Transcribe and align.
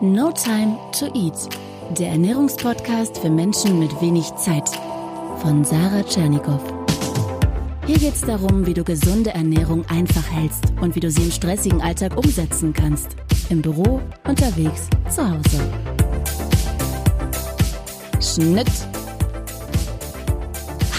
No 0.00 0.30
Time 0.30 0.78
to 0.96 1.06
Eat, 1.06 1.48
der 1.98 2.10
Ernährungspodcast 2.10 3.18
für 3.18 3.30
Menschen 3.30 3.80
mit 3.80 4.00
wenig 4.00 4.32
Zeit 4.36 4.68
von 5.38 5.64
Sarah 5.64 6.04
Tschernikow. 6.04 6.60
Hier 7.84 7.98
geht 7.98 8.14
es 8.14 8.20
darum, 8.20 8.64
wie 8.64 8.74
du 8.74 8.84
gesunde 8.84 9.30
Ernährung 9.30 9.84
einfach 9.88 10.30
hältst 10.30 10.66
und 10.80 10.94
wie 10.94 11.00
du 11.00 11.10
sie 11.10 11.22
im 11.22 11.32
stressigen 11.32 11.82
Alltag 11.82 12.16
umsetzen 12.16 12.72
kannst. 12.72 13.16
Im 13.48 13.60
Büro, 13.60 14.00
unterwegs, 14.24 14.88
zu 15.10 15.28
Hause. 15.28 15.60
Schnitt 18.20 18.70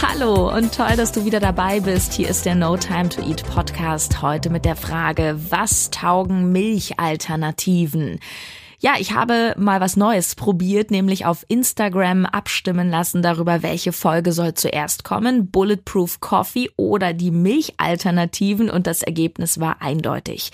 Hallo 0.02 0.54
und 0.54 0.76
toll, 0.76 0.98
dass 0.98 1.14
du 1.14 1.24
wieder 1.24 1.40
dabei 1.40 1.80
bist. 1.80 2.12
Hier 2.12 2.28
ist 2.28 2.46
der 2.46 2.56
No 2.56 2.76
Time 2.76 3.08
to 3.08 3.22
Eat 3.22 3.46
Podcast 3.46 4.22
heute 4.22 4.50
mit 4.50 4.66
der 4.66 4.76
Frage, 4.76 5.40
was 5.50 5.90
taugen 5.92 6.52
Milchalternativen? 6.52 8.20
Ja, 8.82 8.94
ich 8.98 9.14
habe 9.14 9.56
mal 9.58 9.82
was 9.82 9.98
Neues 9.98 10.36
probiert, 10.36 10.90
nämlich 10.90 11.26
auf 11.26 11.44
Instagram 11.50 12.26
abstimmen 12.26 12.90
lassen 12.90 13.22
darüber, 13.22 13.62
welche 13.62 13.92
Folge 13.92 14.32
soll 14.32 14.54
zuerst 14.54 15.04
kommen, 15.04 15.52
Bulletproof 15.52 16.22
Coffee 16.22 16.70
oder 16.78 17.12
die 17.12 17.32
Milchalternativen 17.32 18.70
und 18.70 18.88
das 18.88 19.02
Ergebnis 19.02 19.60
war 19.60 19.82
eindeutig. 19.82 20.54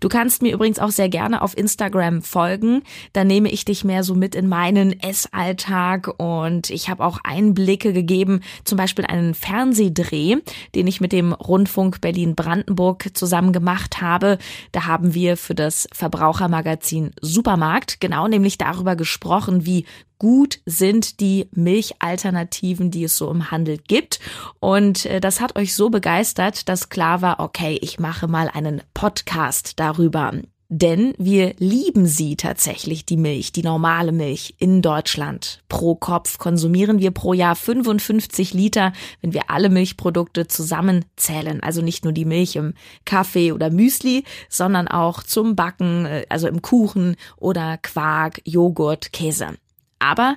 Du 0.00 0.08
kannst 0.08 0.40
mir 0.40 0.54
übrigens 0.54 0.78
auch 0.78 0.88
sehr 0.88 1.10
gerne 1.10 1.42
auf 1.42 1.54
Instagram 1.54 2.22
folgen, 2.22 2.82
da 3.12 3.24
nehme 3.24 3.50
ich 3.50 3.66
dich 3.66 3.84
mehr 3.84 4.04
so 4.04 4.14
mit 4.14 4.34
in 4.34 4.48
meinen 4.48 4.98
Essalltag 5.02 6.18
und 6.18 6.70
ich 6.70 6.88
habe 6.88 7.04
auch 7.04 7.18
Einblicke 7.24 7.92
gegeben, 7.92 8.40
zum 8.64 8.78
Beispiel 8.78 9.04
einen 9.04 9.34
Fernsehdreh, 9.34 10.36
den 10.74 10.86
ich 10.86 11.02
mit 11.02 11.12
dem 11.12 11.34
Rundfunk 11.34 12.00
Berlin-Brandenburg 12.00 13.10
zusammen 13.12 13.52
gemacht 13.52 14.00
habe. 14.00 14.38
Da 14.72 14.86
haben 14.86 15.12
wir 15.12 15.36
für 15.36 15.54
das 15.54 15.86
Verbrauchermagazin 15.92 17.10
Supermarkt 17.20 17.65
Supermarkt, 17.66 18.00
genau 18.00 18.28
nämlich 18.28 18.58
darüber 18.58 18.94
gesprochen, 18.96 19.66
wie 19.66 19.86
gut 20.18 20.60
sind 20.66 21.20
die 21.20 21.48
Milchalternativen, 21.52 22.90
die 22.90 23.04
es 23.04 23.16
so 23.16 23.30
im 23.30 23.50
Handel 23.50 23.78
gibt. 23.78 24.20
Und 24.60 25.06
äh, 25.06 25.20
das 25.20 25.40
hat 25.40 25.56
euch 25.56 25.74
so 25.74 25.90
begeistert, 25.90 26.68
dass 26.68 26.88
klar 26.88 27.22
war, 27.22 27.40
okay, 27.40 27.78
ich 27.82 27.98
mache 27.98 28.28
mal 28.28 28.48
einen 28.52 28.82
Podcast 28.94 29.78
darüber. 29.80 30.32
Denn 30.68 31.14
wir 31.16 31.54
lieben 31.58 32.06
sie 32.06 32.34
tatsächlich, 32.34 33.06
die 33.06 33.16
Milch, 33.16 33.52
die 33.52 33.62
normale 33.62 34.10
Milch 34.10 34.54
in 34.58 34.82
Deutschland. 34.82 35.62
Pro 35.68 35.94
Kopf 35.94 36.38
konsumieren 36.38 36.98
wir 36.98 37.12
pro 37.12 37.34
Jahr 37.34 37.54
55 37.54 38.52
Liter, 38.52 38.92
wenn 39.20 39.32
wir 39.32 39.48
alle 39.48 39.68
Milchprodukte 39.68 40.48
zusammenzählen. 40.48 41.62
Also 41.62 41.82
nicht 41.82 42.02
nur 42.02 42.12
die 42.12 42.24
Milch 42.24 42.56
im 42.56 42.74
Kaffee 43.04 43.52
oder 43.52 43.70
Müsli, 43.70 44.24
sondern 44.48 44.88
auch 44.88 45.22
zum 45.22 45.54
Backen, 45.54 46.04
äh, 46.04 46.26
also 46.28 46.48
im 46.48 46.62
Kuchen 46.62 47.16
oder 47.36 47.78
Quark, 47.78 48.40
Joghurt, 48.44 49.12
Käse. 49.12 49.56
Aber 50.00 50.36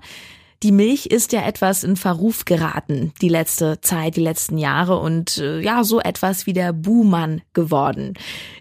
die 0.62 0.74
Milch 0.74 1.06
ist 1.06 1.32
ja 1.32 1.46
etwas 1.46 1.86
in 1.86 1.96
Verruf 1.96 2.44
geraten, 2.44 3.14
die 3.22 3.30
letzte 3.30 3.80
Zeit, 3.80 4.18
die 4.18 4.22
letzten 4.22 4.58
Jahre 4.58 5.00
und 5.00 5.38
äh, 5.38 5.62
ja, 5.62 5.86
so 5.86 6.02
etwas 6.02 6.48
wie 6.48 6.54
der 6.54 6.74
Buhmann 6.74 7.42
geworden. 7.54 8.16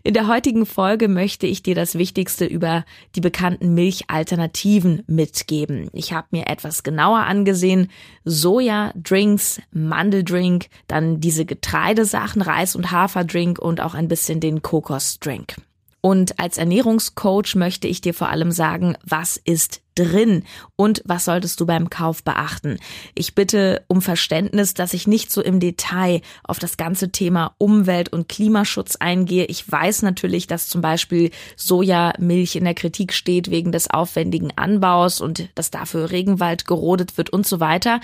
In 0.05 0.15
der 0.15 0.29
heutigen 0.29 0.65
Folge 0.65 1.09
möchte 1.09 1.49
ich 1.49 1.65
dir 1.65 1.75
das 1.75 1.97
Wichtigste 1.97 2.45
über 2.45 2.85
die 3.17 3.21
bekannten 3.21 3.75
Milchalternativen 3.75 5.03
mitgeben. 5.09 5.89
Ich 5.93 6.13
habe 6.13 6.29
mir 6.31 6.47
etwas 6.47 6.85
genauer 6.85 7.21
angesehen. 7.21 7.91
Soja, 8.25 8.93
Drinks, 8.95 9.61
Mandeldrink, 9.73 10.69
dann 10.87 11.21
diese 11.21 11.45
Getreidesachen, 11.45 12.43
Reis- 12.43 12.77
und 12.77 12.93
Haferdrink 12.93 13.59
und 13.59 13.81
auch 13.81 13.95
ein 13.95 14.07
bisschen 14.07 14.39
den 14.39 14.63
Kokosdrink. 14.63 15.57
Und 16.01 16.39
als 16.39 16.59
Ernährungscoach 16.59 17.57
möchte 17.57 17.89
ich 17.89 18.01
dir 18.01 18.15
vor 18.15 18.29
allem 18.29 18.53
sagen, 18.53 18.97
was 19.05 19.37
ist 19.37 19.81
drin 19.99 20.45
und 20.77 21.03
was 21.05 21.25
solltest 21.25 21.59
du 21.61 21.67
beim 21.67 21.91
Kauf 21.91 22.23
beachten. 22.23 22.79
Ich 23.15 23.35
bitte 23.35 23.83
um 23.89 24.01
Verständnis, 24.01 24.75
dass 24.75 24.95
ich 24.95 25.07
nicht 25.07 25.33
so 25.33 25.43
im 25.43 25.59
Detail 25.59 26.21
auf 26.45 26.59
das 26.59 26.77
ganze 26.77 27.11
Thema 27.11 27.55
Umwelt- 27.59 28.13
und 28.13 28.29
Klimaschutz 28.29 28.97
eingehe. 28.97 29.47
Ich 29.47 29.71
weiß 29.71 30.03
natürlich, 30.03 30.47
dass 30.47 30.69
zum 30.69 30.81
Beispiel 30.81 31.31
Sojamilch 31.57 32.55
in 32.57 32.65
der 32.65 32.75
Kritik 32.75 33.13
steht 33.13 33.51
wegen 33.51 33.73
des 33.73 33.91
aufwendigen 33.91 34.53
Anbaus 34.57 35.21
und 35.21 35.49
dass 35.57 35.71
dafür 35.71 36.11
Regenwald 36.11 36.67
gerodet 36.67 37.19
wird 37.19 37.31
und 37.31 37.47
so 37.47 37.59
weiter. 37.59 38.01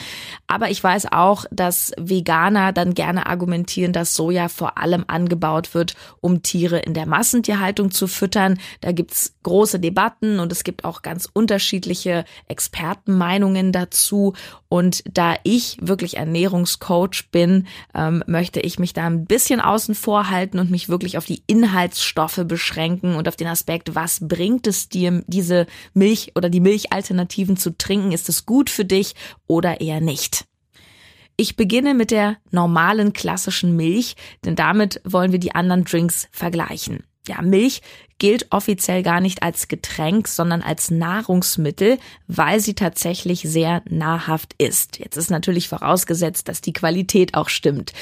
Aber 0.49 0.71
ich 0.71 0.83
weiß 0.83 1.13
auch, 1.13 1.45
dass 1.51 1.93
Veganer 1.97 2.73
dann 2.73 2.95
gerne 2.95 3.27
argumentieren, 3.27 3.93
dass 3.93 4.15
Soja 4.15 4.49
vor 4.49 4.79
allem 4.79 5.05
angebaut 5.07 5.75
wird, 5.75 5.95
um 6.21 6.43
Tiere 6.43 6.81
in 6.81 6.95
der 6.95 7.07
Massentierhaltung 7.07 7.93
zu 7.93 8.09
füttern. 8.09 8.59
Da 8.81 8.91
gibt's 8.91 9.35
große 9.45 9.79
Debatten 9.79 10.41
und 10.41 10.51
es 10.51 10.65
gibt 10.65 10.85
auch 10.85 11.03
ganz 11.03 11.29
unterschiedliche 11.33 11.84
unterschiedliche 11.85 12.25
Expertenmeinungen 12.49 13.73
dazu. 13.73 14.35
Und 14.69 15.03
da 15.13 15.37
ich 15.45 15.77
wirklich 15.81 16.17
Ernährungscoach 16.17 17.31
bin, 17.31 17.67
ähm, 17.95 18.25
möchte 18.27 18.61
ich 18.61 18.79
mich 18.79 18.93
da 18.93 19.07
ein 19.07 19.27
bisschen 19.27 19.61
außen 19.61 19.95
vor 19.95 20.31
halten 20.31 20.59
und 20.59 20.71
mich 20.71 20.89
wirklich 20.89 21.19
auf 21.19 21.27
die 21.27 21.43
Inhaltsstoffe 21.47 22.41
beschränken 22.47 23.15
und 23.17 23.29
auf 23.29 23.37
den 23.37 23.47
Aspekt, 23.47 23.95
was 23.95 24.27
bringt 24.27 24.67
es 24.67 24.89
dir, 24.89 25.23
diese 25.27 25.67
Milch 25.93 26.33
oder 26.35 26.49
die 26.49 26.61
Milchalternativen 26.61 27.57
zu 27.57 27.77
trinken? 27.77 28.13
Ist 28.13 28.29
es 28.29 28.47
gut 28.47 28.71
für 28.71 28.85
dich 28.85 29.15
oder 29.47 29.81
eher 29.81 30.01
nicht? 30.01 30.47
Ich 31.37 31.57
beginne 31.57 31.95
mit 31.95 32.11
der 32.11 32.37
normalen 32.53 33.13
klassischen 33.13 33.75
Milch, 33.77 34.15
denn 34.45 34.55
damit 34.55 35.01
wollen 35.05 35.33
wir 35.33 35.41
die 35.41 35.55
anderen 35.55 35.85
Drinks 35.85 36.29
vergleichen. 36.31 37.03
Ja, 37.27 37.41
Milch 37.41 37.81
gilt 38.19 38.53
offiziell 38.53 39.03
gar 39.03 39.21
nicht 39.21 39.43
als 39.43 39.69
Getränk, 39.69 40.29
sondern 40.29 40.63
als 40.63 40.91
Nahrungsmittel, 40.91 41.99
weil 42.27 42.61
sie 42.61 42.75
tatsächlich 42.75 43.41
sehr 43.41 43.83
nahrhaft 43.89 44.55
ist. 44.59 44.99
Jetzt 44.99 45.17
ist 45.17 45.31
natürlich 45.31 45.69
vorausgesetzt, 45.69 46.49
dass 46.49 46.61
die 46.61 46.73
Qualität 46.73 47.35
auch 47.35 47.49
stimmt. 47.49 47.93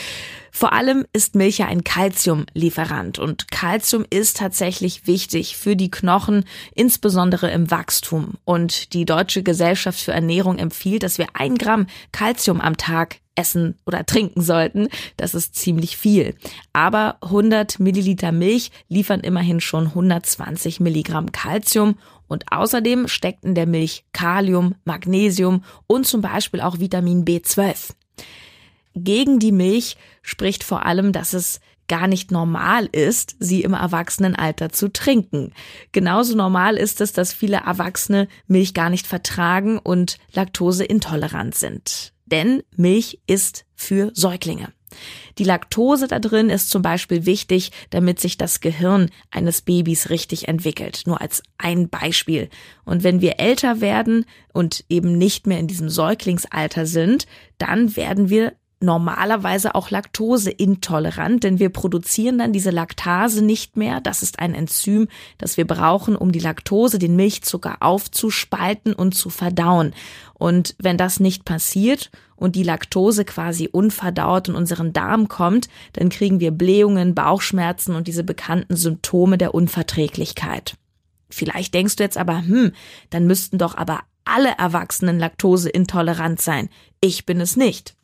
Vor 0.50 0.74
allem 0.74 1.06
ist 1.14 1.34
Milch 1.34 1.58
ja 1.58 1.66
ein 1.66 1.82
Calciumlieferant 1.82 3.18
und 3.18 3.50
Calcium 3.50 4.04
ist 4.10 4.36
tatsächlich 4.36 5.06
wichtig 5.06 5.56
für 5.56 5.76
die 5.76 5.90
Knochen, 5.90 6.44
insbesondere 6.74 7.50
im 7.50 7.70
Wachstum. 7.70 8.34
Und 8.44 8.92
die 8.92 9.06
Deutsche 9.06 9.42
Gesellschaft 9.42 9.98
für 9.98 10.12
Ernährung 10.12 10.58
empfiehlt, 10.58 11.04
dass 11.04 11.16
wir 11.16 11.28
ein 11.32 11.56
Gramm 11.56 11.86
Calcium 12.12 12.60
am 12.60 12.76
Tag 12.76 13.21
essen 13.34 13.76
oder 13.86 14.04
trinken 14.04 14.42
sollten. 14.42 14.88
Das 15.16 15.34
ist 15.34 15.54
ziemlich 15.54 15.96
viel. 15.96 16.34
Aber 16.72 17.16
100 17.22 17.80
Milliliter 17.80 18.32
Milch 18.32 18.70
liefern 18.88 19.20
immerhin 19.20 19.60
schon 19.60 19.88
120 19.88 20.80
Milligramm 20.80 21.32
Calcium 21.32 21.98
und 22.28 22.50
außerdem 22.50 23.08
steckt 23.08 23.44
in 23.44 23.54
der 23.54 23.66
Milch 23.66 24.04
Kalium, 24.12 24.74
Magnesium 24.84 25.64
und 25.86 26.06
zum 26.06 26.20
Beispiel 26.20 26.60
auch 26.60 26.78
Vitamin 26.78 27.24
B12. 27.24 27.90
Gegen 28.94 29.38
die 29.38 29.52
Milch 29.52 29.96
spricht 30.22 30.64
vor 30.64 30.84
allem, 30.84 31.12
dass 31.12 31.32
es 31.32 31.60
gar 31.88 32.06
nicht 32.06 32.30
normal 32.30 32.86
ist, 32.86 33.36
sie 33.38 33.62
im 33.62 33.74
Erwachsenenalter 33.74 34.70
zu 34.70 34.90
trinken. 34.92 35.52
Genauso 35.92 36.36
normal 36.36 36.76
ist 36.76 37.00
es, 37.00 37.12
dass 37.12 37.34
viele 37.34 37.58
Erwachsene 37.58 38.28
Milch 38.46 38.72
gar 38.72 38.88
nicht 38.88 39.06
vertragen 39.06 39.78
und 39.78 40.18
laktoseintolerant 40.32 41.54
sind 41.54 42.11
denn 42.32 42.64
Milch 42.76 43.20
ist 43.26 43.64
für 43.74 44.10
Säuglinge. 44.14 44.72
Die 45.38 45.44
Laktose 45.44 46.06
da 46.06 46.18
drin 46.18 46.50
ist 46.50 46.70
zum 46.70 46.82
Beispiel 46.82 47.24
wichtig, 47.24 47.72
damit 47.90 48.20
sich 48.20 48.36
das 48.36 48.60
Gehirn 48.60 49.10
eines 49.30 49.62
Babys 49.62 50.10
richtig 50.10 50.48
entwickelt. 50.48 51.02
Nur 51.06 51.20
als 51.20 51.42
ein 51.56 51.88
Beispiel. 51.88 52.48
Und 52.84 53.02
wenn 53.02 53.20
wir 53.20 53.38
älter 53.40 53.80
werden 53.80 54.26
und 54.52 54.84
eben 54.88 55.16
nicht 55.16 55.46
mehr 55.46 55.58
in 55.58 55.68
diesem 55.68 55.88
Säuglingsalter 55.88 56.86
sind, 56.86 57.26
dann 57.58 57.96
werden 57.96 58.28
wir 58.28 58.52
normalerweise 58.82 59.74
auch 59.74 59.90
laktoseintolerant, 59.90 61.44
denn 61.44 61.58
wir 61.58 61.70
produzieren 61.70 62.38
dann 62.38 62.52
diese 62.52 62.70
Laktase 62.70 63.44
nicht 63.44 63.76
mehr. 63.76 64.00
Das 64.00 64.22
ist 64.22 64.38
ein 64.38 64.54
Enzym, 64.54 65.08
das 65.38 65.56
wir 65.56 65.66
brauchen, 65.66 66.16
um 66.16 66.32
die 66.32 66.38
Laktose, 66.38 66.98
den 66.98 67.16
Milchzucker 67.16 67.76
aufzuspalten 67.80 68.92
und 68.94 69.14
zu 69.14 69.30
verdauen. 69.30 69.94
Und 70.34 70.74
wenn 70.78 70.96
das 70.96 71.20
nicht 71.20 71.44
passiert 71.44 72.10
und 72.36 72.56
die 72.56 72.64
Laktose 72.64 73.24
quasi 73.24 73.68
unverdaut 73.70 74.48
in 74.48 74.54
unseren 74.54 74.92
Darm 74.92 75.28
kommt, 75.28 75.68
dann 75.92 76.08
kriegen 76.08 76.40
wir 76.40 76.50
Blähungen, 76.50 77.14
Bauchschmerzen 77.14 77.94
und 77.94 78.08
diese 78.08 78.24
bekannten 78.24 78.76
Symptome 78.76 79.38
der 79.38 79.54
Unverträglichkeit. 79.54 80.74
Vielleicht 81.30 81.74
denkst 81.74 81.96
du 81.96 82.02
jetzt 82.02 82.18
aber, 82.18 82.38
hm, 82.38 82.72
dann 83.10 83.26
müssten 83.26 83.58
doch 83.58 83.76
aber 83.76 84.00
alle 84.24 84.50
Erwachsenen 84.58 85.18
laktoseintolerant 85.18 86.40
sein. 86.40 86.68
Ich 87.04 87.26
bin 87.26 87.40
es 87.40 87.56
nicht. 87.56 87.96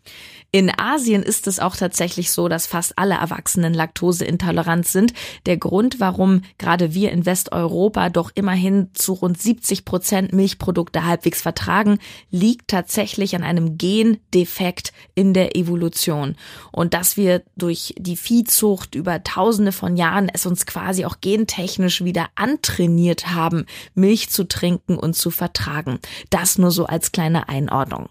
In 0.51 0.73
Asien 0.77 1.23
ist 1.23 1.47
es 1.47 1.61
auch 1.61 1.77
tatsächlich 1.77 2.33
so, 2.33 2.49
dass 2.49 2.67
fast 2.67 2.99
alle 2.99 3.15
Erwachsenen 3.15 3.75
laktoseintolerant 3.75 4.89
sind. 4.89 5.13
Der 5.47 5.57
Grund, 5.57 6.01
warum 6.01 6.41
gerade 6.57 6.95
wir 6.95 7.13
in 7.13 7.27
Westeuropa 7.27 8.09
doch 8.09 8.33
immerhin 8.35 8.89
zu 8.95 9.13
rund 9.13 9.41
70 9.41 9.85
Prozent 9.85 10.33
Milchprodukte 10.33 11.05
halbwegs 11.05 11.43
vertragen, 11.43 11.99
liegt 12.31 12.69
tatsächlich 12.69 13.37
an 13.37 13.45
einem 13.45 13.79
Gendefekt 13.79 14.93
in 15.15 15.33
der 15.33 15.55
Evolution. 15.55 16.35
Und 16.73 16.93
dass 16.93 17.17
wir 17.17 17.43
durch 17.57 17.95
die 17.99 18.17
Viehzucht 18.17 18.97
über 18.97 19.23
tausende 19.23 19.71
von 19.71 19.97
Jahren 19.97 20.29
es 20.29 20.45
uns 20.45 20.67
quasi 20.67 21.05
auch 21.05 21.21
gentechnisch 21.21 22.03
wieder 22.03 22.31
antrainiert 22.35 23.29
haben, 23.29 23.67
Milch 23.95 24.31
zu 24.31 24.49
trinken 24.49 24.97
und 24.97 25.15
zu 25.15 25.31
vertragen. 25.31 26.01
Das 26.31 26.59
nur 26.59 26.73
so 26.73 26.87
als 26.87 27.13
kleine 27.13 27.49
Einordnung. 27.49 28.09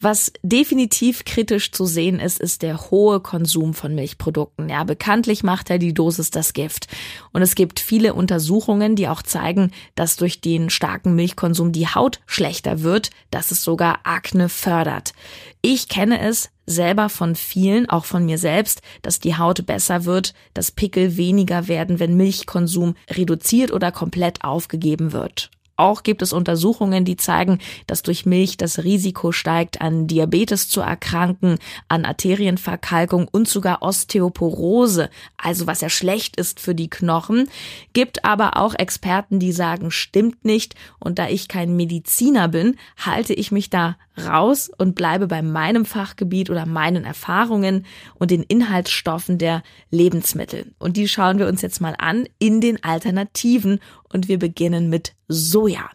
Was 0.00 0.32
definitiv 0.42 1.24
kritisch 1.24 1.72
zu 1.72 1.86
sehen 1.86 2.20
ist, 2.20 2.38
ist 2.38 2.62
der 2.62 2.90
hohe 2.90 3.20
Konsum 3.20 3.74
von 3.74 3.94
Milchprodukten. 3.94 4.68
Ja, 4.68 4.84
bekanntlich 4.84 5.42
macht 5.42 5.70
er 5.70 5.78
die 5.78 5.94
Dosis 5.94 6.30
das 6.30 6.52
Gift. 6.52 6.88
Und 7.32 7.42
es 7.42 7.54
gibt 7.54 7.80
viele 7.80 8.14
Untersuchungen, 8.14 8.96
die 8.96 9.08
auch 9.08 9.22
zeigen, 9.22 9.70
dass 9.94 10.16
durch 10.16 10.40
den 10.40 10.68
starken 10.68 11.14
Milchkonsum 11.14 11.72
die 11.72 11.88
Haut 11.88 12.20
schlechter 12.26 12.82
wird, 12.82 13.10
dass 13.30 13.50
es 13.50 13.62
sogar 13.62 14.00
Akne 14.04 14.48
fördert. 14.48 15.14
Ich 15.62 15.88
kenne 15.88 16.20
es 16.20 16.50
selber 16.66 17.08
von 17.08 17.34
vielen, 17.34 17.88
auch 17.88 18.04
von 18.04 18.24
mir 18.24 18.38
selbst, 18.38 18.82
dass 19.02 19.20
die 19.20 19.36
Haut 19.36 19.66
besser 19.66 20.04
wird, 20.04 20.34
dass 20.54 20.70
Pickel 20.70 21.16
weniger 21.16 21.68
werden, 21.68 22.00
wenn 22.00 22.16
Milchkonsum 22.16 22.94
reduziert 23.10 23.72
oder 23.72 23.92
komplett 23.92 24.44
aufgegeben 24.44 25.12
wird. 25.12 25.50
Auch 25.76 26.04
gibt 26.04 26.22
es 26.22 26.32
Untersuchungen, 26.32 27.04
die 27.04 27.16
zeigen, 27.16 27.58
dass 27.86 28.02
durch 28.02 28.26
Milch 28.26 28.56
das 28.56 28.84
Risiko 28.84 29.32
steigt, 29.32 29.80
an 29.80 30.06
Diabetes 30.06 30.68
zu 30.68 30.80
erkranken, 30.80 31.58
an 31.88 32.04
Arterienverkalkung 32.04 33.26
und 33.30 33.48
sogar 33.48 33.82
Osteoporose, 33.82 35.10
also 35.36 35.66
was 35.66 35.80
ja 35.80 35.88
schlecht 35.88 36.36
ist 36.36 36.60
für 36.60 36.76
die 36.76 36.88
Knochen. 36.88 37.48
Gibt 37.92 38.24
aber 38.24 38.56
auch 38.56 38.74
Experten, 38.74 39.40
die 39.40 39.52
sagen, 39.52 39.90
stimmt 39.90 40.44
nicht. 40.44 40.76
Und 41.00 41.18
da 41.18 41.28
ich 41.28 41.48
kein 41.48 41.74
Mediziner 41.74 42.48
bin, 42.48 42.76
halte 42.96 43.34
ich 43.34 43.50
mich 43.50 43.68
da 43.68 43.96
raus 44.18 44.70
und 44.76 44.94
bleibe 44.94 45.26
bei 45.26 45.42
meinem 45.42 45.84
Fachgebiet 45.84 46.50
oder 46.50 46.66
meinen 46.66 47.04
Erfahrungen 47.04 47.86
und 48.14 48.30
den 48.30 48.42
Inhaltsstoffen 48.42 49.38
der 49.38 49.62
Lebensmittel. 49.90 50.72
Und 50.78 50.96
die 50.96 51.08
schauen 51.08 51.38
wir 51.38 51.48
uns 51.48 51.62
jetzt 51.62 51.80
mal 51.80 51.94
an 51.98 52.28
in 52.38 52.60
den 52.60 52.82
Alternativen 52.82 53.80
und 54.12 54.28
wir 54.28 54.38
beginnen 54.38 54.88
mit 54.88 55.14
Soja. 55.28 55.90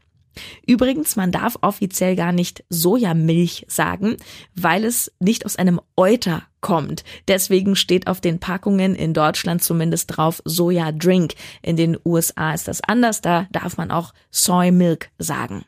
Übrigens, 0.66 1.16
man 1.16 1.31
darf 1.31 1.57
offiziell 1.62 2.16
gar 2.16 2.31
nicht 2.31 2.63
Sojamilch 2.69 3.66
sagen, 3.68 4.18
weil 4.56 4.86
es 4.86 5.12
nicht 5.19 5.45
aus 5.45 5.56
einem 5.56 5.81
Euter 5.95 6.44
kommt. 6.62 7.04
Deswegen 7.27 7.75
steht 7.75 8.07
auf 8.07 8.21
den 8.21 8.39
Packungen 8.39 8.95
in 8.95 9.13
Deutschland 9.13 9.63
zumindest 9.63 10.16
drauf 10.16 10.42
Soja 10.45 10.92
Drink. 10.92 11.33
In 11.62 11.75
den 11.75 11.98
USA 12.06 12.54
ist 12.54 12.68
das 12.68 12.81
anders, 12.81 13.21
da 13.21 13.48
darf 13.51 13.77
man 13.77 13.92
auch 13.92 14.13
Soy 14.31 14.71
Milk 14.71 15.10
sagen. 15.18 15.66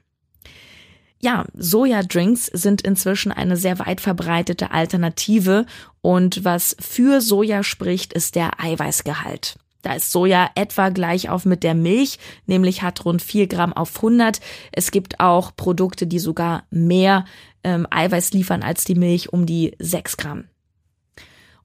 Ja, 1.21 1.45
Sojadrinks 1.53 2.47
sind 2.47 2.81
inzwischen 2.81 3.31
eine 3.31 3.55
sehr 3.55 3.77
weit 3.77 4.01
verbreitete 4.01 4.71
Alternative 4.71 5.67
und 6.01 6.43
was 6.43 6.75
für 6.79 7.21
Soja 7.21 7.63
spricht, 7.63 8.11
ist 8.13 8.35
der 8.35 8.59
Eiweißgehalt. 8.59 9.55
Da 9.83 9.93
ist 9.93 10.11
Soja 10.11 10.49
etwa 10.55 10.89
gleich 10.89 11.29
auf 11.29 11.45
mit 11.45 11.63
der 11.63 11.75
Milch, 11.75 12.19
nämlich 12.45 12.81
hat 12.81 13.05
rund 13.05 13.21
4 13.21 13.47
Gramm 13.47 13.73
auf 13.73 13.95
100. 13.97 14.39
Es 14.71 14.91
gibt 14.91 15.19
auch 15.19 15.55
Produkte, 15.55 16.07
die 16.07 16.19
sogar 16.19 16.63
mehr 16.71 17.25
ähm, 17.63 17.87
Eiweiß 17.89 18.31
liefern 18.33 18.63
als 18.63 18.83
die 18.83 18.95
Milch, 18.95 19.31
um 19.31 19.45
die 19.45 19.75
6 19.79 20.17
Gramm. 20.17 20.45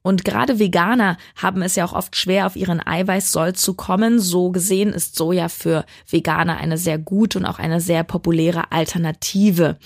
Und 0.07 0.23
gerade 0.23 0.57
Veganer 0.57 1.17
haben 1.35 1.61
es 1.61 1.75
ja 1.75 1.83
auch 1.83 1.91
oft 1.91 2.15
schwer, 2.15 2.45
auf 2.45 2.55
ihren 2.55 2.79
Eiweißsoll 2.79 3.55
zu 3.55 3.73
kommen. 3.73 4.21
So 4.21 4.51
gesehen 4.51 4.93
ist 4.93 5.17
Soja 5.17 5.49
für 5.49 5.83
Veganer 6.09 6.55
eine 6.55 6.77
sehr 6.77 6.97
gute 6.97 7.39
und 7.39 7.45
auch 7.45 7.59
eine 7.59 7.81
sehr 7.81 8.05
populäre 8.05 8.71
Alternative. 8.71 9.77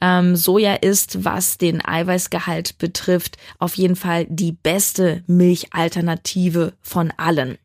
Ähm, 0.00 0.34
Soja 0.34 0.74
ist, 0.74 1.24
was 1.24 1.58
den 1.58 1.80
Eiweißgehalt 1.80 2.78
betrifft, 2.78 3.36
auf 3.60 3.76
jeden 3.76 3.94
Fall 3.94 4.26
die 4.28 4.50
beste 4.50 5.22
Milchalternative 5.28 6.72
von 6.82 7.12
allen. 7.16 7.56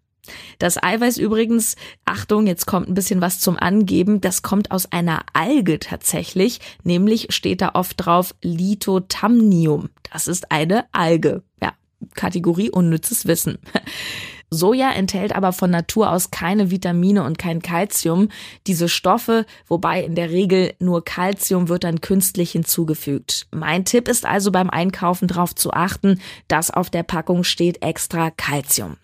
Das 0.60 0.82
Eiweiß 0.82 1.18
übrigens, 1.18 1.76
Achtung, 2.06 2.46
jetzt 2.46 2.68
kommt 2.68 2.90
ein 2.90 2.94
bisschen 2.94 3.22
was 3.22 3.40
zum 3.40 3.58
Angeben, 3.58 4.22
das 4.22 4.44
kommt 4.44 4.70
aus 4.70 4.92
einer 4.92 5.24
Alge 5.34 5.80
tatsächlich, 5.80 6.60
nämlich 6.84 7.34
steht 7.34 7.62
da 7.62 7.72
oft 7.74 7.96
drauf 7.98 8.36
Lithotamnium. 8.44 9.90
Das 10.12 10.28
ist 10.28 10.52
eine 10.52 10.86
Alge. 10.92 11.42
Ja, 11.60 11.74
Kategorie 12.16 12.70
unnützes 12.70 13.26
Wissen. 13.26 13.58
Soja 14.54 14.92
enthält 14.92 15.36
aber 15.36 15.52
von 15.52 15.72
Natur 15.72 16.12
aus 16.12 16.30
keine 16.32 16.70
Vitamine 16.70 17.24
und 17.24 17.38
kein 17.38 17.62
Kalzium. 17.62 18.30
Diese 18.68 18.88
Stoffe, 18.88 19.46
wobei 19.68 20.04
in 20.04 20.16
der 20.16 20.30
Regel 20.30 20.74
nur 20.80 21.04
Kalzium 21.04 21.70
wird 21.70 21.84
dann 21.84 22.02
künstlich 22.02 22.52
hinzugefügt. 22.52 23.48
Mein 23.52 23.84
Tipp 23.84 24.08
ist 24.08 24.26
also 24.26 24.52
beim 24.52 24.70
Einkaufen 24.70 25.28
darauf 25.28 25.56
zu 25.56 25.72
achten, 25.72 26.20
dass 26.48 26.70
auf 26.70 26.90
der 26.90 27.04
Packung 27.04 27.44
steht 27.44 27.84
extra 27.84 28.30
Kalzium. 28.30 28.98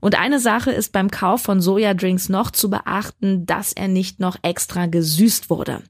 Und 0.00 0.18
eine 0.18 0.38
Sache 0.38 0.70
ist 0.70 0.92
beim 0.92 1.10
Kauf 1.10 1.42
von 1.42 1.60
Sojadrinks 1.60 2.28
noch 2.28 2.50
zu 2.50 2.68
beachten, 2.68 3.46
dass 3.46 3.72
er 3.72 3.88
nicht 3.88 4.20
noch 4.20 4.36
extra 4.42 4.86
gesüßt 4.86 5.48
wurde. 5.48 5.82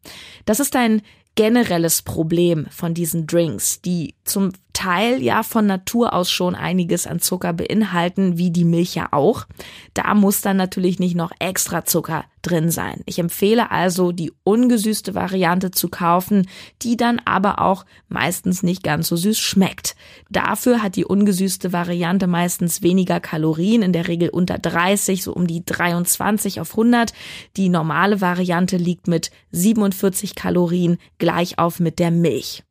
Das 0.47 0.61
ist 0.61 0.77
ein 0.77 1.03
generelles 1.35 2.03
Problem 2.03 2.67
von 2.71 2.95
diesen 2.95 3.27
Drinks, 3.27 3.81
die 3.81 4.15
zum 4.25 4.53
Teil 4.75 5.23
ja 5.23 5.43
von 5.43 5.67
Natur 5.67 6.13
aus 6.13 6.31
schon 6.31 6.55
einiges 6.55 7.07
an 7.07 7.21
Zucker 7.21 7.55
beinhalten, 7.55 8.37
wie 8.37 8.51
die 8.51 8.65
Milch 8.65 8.95
ja 8.95 9.09
auch. 9.13 9.47
Da 9.95 10.13
muss 10.15 10.43
dann 10.43 10.59
natürlich 10.59 10.99
nicht 10.99 11.15
noch 11.15 11.33
extra 11.39 11.87
Zucker 11.87 12.25
drin 12.43 12.71
sein. 12.71 13.01
Ich 13.07 13.19
empfehle 13.19 13.71
also, 13.71 14.13
die 14.13 14.33
ungesüßte 14.43 15.15
Variante 15.15 15.71
zu 15.71 15.89
kaufen, 15.89 16.47
die 16.83 16.99
dann 16.99 17.21
aber 17.25 17.61
auch 17.61 17.87
meistens 18.09 18.63
nicht 18.63 18.83
ganz 18.83 19.09
so 19.09 19.17
süß 19.17 19.39
schmeckt. 19.39 19.97
Dafür 20.29 20.83
hat 20.83 20.97
die 20.97 21.07
ungesüßte 21.07 21.73
Variante 21.73 22.27
meistens 22.27 22.83
weniger 22.83 23.21
Kalorien, 23.21 23.81
in 23.81 23.93
der 23.93 24.09
Regel 24.09 24.29
unter 24.29 24.59
30, 24.59 25.23
so 25.23 25.33
um 25.33 25.47
die 25.47 25.65
23 25.65 26.61
auf 26.61 26.73
100. 26.73 27.15
Die 27.57 27.71
normale 27.71 28.21
Variante 28.21 28.77
liegt 28.77 29.09
mit 29.09 29.31
47 29.53 30.35
Kalorien 30.35 30.99
gleich 31.19 31.59
auf 31.59 31.81
mit 31.81 31.99
der 31.99 32.11
Milch. 32.11 32.65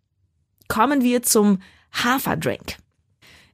Kommen 0.67 1.01
wir 1.01 1.23
zum 1.23 1.59
Haferdrink. 1.93 2.77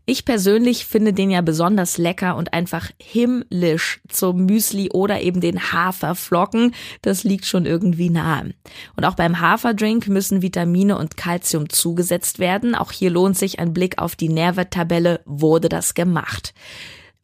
Ich 0.09 0.25
persönlich 0.25 0.87
finde 0.87 1.13
den 1.13 1.29
ja 1.29 1.41
besonders 1.41 1.99
lecker 1.99 2.35
und 2.35 2.51
einfach 2.51 2.89
himmlisch 2.99 4.01
zum 4.07 4.47
Müsli 4.47 4.89
oder 4.91 5.21
eben 5.21 5.39
den 5.39 5.71
Haferflocken. 5.71 6.73
Das 7.03 7.23
liegt 7.23 7.45
schon 7.45 7.67
irgendwie 7.67 8.09
nahe. 8.09 8.55
Und 8.95 9.05
auch 9.05 9.13
beim 9.13 9.39
Haferdrink 9.39 10.07
müssen 10.07 10.41
Vitamine 10.41 10.97
und 10.97 11.15
Kalzium 11.15 11.69
zugesetzt 11.69 12.39
werden. 12.39 12.73
Auch 12.73 12.91
hier 12.91 13.11
lohnt 13.11 13.37
sich 13.37 13.59
ein 13.59 13.71
Blick 13.71 13.99
auf 13.99 14.15
die 14.15 14.29
Nährwerttabelle. 14.29 15.21
Wurde 15.25 15.69
das 15.69 15.93
gemacht? 15.93 16.55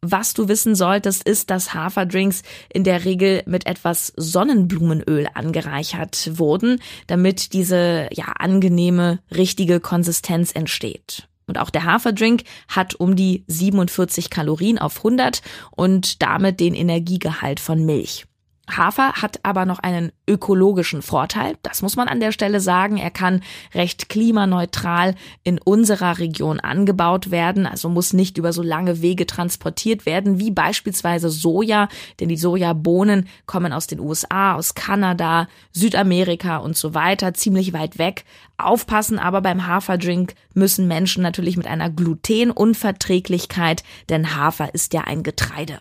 Was 0.08 0.34
du 0.34 0.46
wissen 0.46 0.76
solltest, 0.76 1.24
ist, 1.24 1.50
dass 1.50 1.74
Haferdrinks 1.74 2.42
in 2.72 2.84
der 2.84 3.04
Regel 3.04 3.42
mit 3.46 3.66
etwas 3.66 4.12
Sonnenblumenöl 4.16 5.26
angereichert 5.34 6.38
wurden, 6.38 6.80
damit 7.08 7.52
diese 7.52 8.08
ja 8.12 8.26
angenehme, 8.38 9.18
richtige 9.34 9.80
Konsistenz 9.80 10.52
entsteht. 10.52 11.26
Und 11.48 11.58
auch 11.58 11.70
der 11.70 11.84
Haferdrink 11.84 12.44
hat 12.68 12.94
um 12.94 13.16
die 13.16 13.42
47 13.48 14.30
Kalorien 14.30 14.78
auf 14.78 14.98
100 14.98 15.42
und 15.72 16.22
damit 16.22 16.60
den 16.60 16.74
Energiegehalt 16.74 17.58
von 17.58 17.84
Milch. 17.84 18.26
Hafer 18.68 19.12
hat 19.14 19.40
aber 19.44 19.64
noch 19.64 19.78
einen 19.78 20.10
ökologischen 20.28 21.00
Vorteil. 21.00 21.56
Das 21.62 21.82
muss 21.82 21.96
man 21.96 22.08
an 22.08 22.20
der 22.20 22.32
Stelle 22.32 22.60
sagen. 22.60 22.96
Er 22.96 23.10
kann 23.10 23.42
recht 23.74 24.08
klimaneutral 24.08 25.14
in 25.44 25.58
unserer 25.58 26.18
Region 26.18 26.58
angebaut 26.58 27.30
werden, 27.30 27.66
also 27.66 27.88
muss 27.88 28.12
nicht 28.12 28.38
über 28.38 28.52
so 28.52 28.62
lange 28.62 29.02
Wege 29.02 29.26
transportiert 29.26 30.04
werden, 30.04 30.38
wie 30.38 30.50
beispielsweise 30.50 31.30
Soja, 31.30 31.88
denn 32.18 32.28
die 32.28 32.36
Sojabohnen 32.36 33.28
kommen 33.46 33.72
aus 33.72 33.86
den 33.86 34.00
USA, 34.00 34.54
aus 34.54 34.74
Kanada, 34.74 35.48
Südamerika 35.72 36.58
und 36.58 36.76
so 36.76 36.92
weiter, 36.92 37.34
ziemlich 37.34 37.72
weit 37.72 37.98
weg. 37.98 38.24
Aufpassen 38.58 39.18
aber 39.18 39.42
beim 39.42 39.66
Haferdrink 39.66 40.34
müssen 40.54 40.88
Menschen 40.88 41.22
natürlich 41.22 41.56
mit 41.56 41.66
einer 41.66 41.90
Glutenunverträglichkeit, 41.90 43.84
denn 44.08 44.34
Hafer 44.34 44.74
ist 44.74 44.92
ja 44.92 45.02
ein 45.02 45.22
Getreide. 45.22 45.80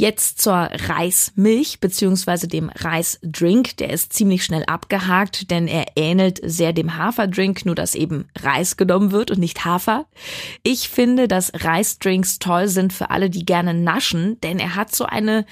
Jetzt 0.00 0.40
zur 0.40 0.54
Reismilch 0.54 1.80
beziehungsweise 1.80 2.46
dem 2.46 2.70
Reisdrink. 2.72 3.78
Der 3.78 3.90
ist 3.90 4.12
ziemlich 4.12 4.44
schnell 4.44 4.62
abgehakt, 4.66 5.50
denn 5.50 5.66
er 5.66 5.86
ähnelt 5.96 6.38
sehr 6.44 6.72
dem 6.72 6.96
Haferdrink, 6.96 7.66
nur 7.66 7.74
dass 7.74 7.96
eben 7.96 8.28
Reis 8.40 8.76
genommen 8.76 9.10
wird 9.10 9.32
und 9.32 9.40
nicht 9.40 9.64
Hafer. 9.64 10.06
Ich 10.62 10.88
finde, 10.88 11.26
dass 11.26 11.50
Reisdrinks 11.52 12.38
toll 12.38 12.68
sind 12.68 12.92
für 12.92 13.10
alle, 13.10 13.28
die 13.28 13.44
gerne 13.44 13.74
naschen, 13.74 14.40
denn 14.40 14.60
er 14.60 14.76
hat 14.76 14.94
so 14.94 15.04
eine 15.04 15.44